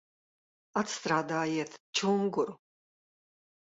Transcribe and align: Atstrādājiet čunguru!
Atstrādājiet 0.81 1.79
čunguru! 2.03 2.61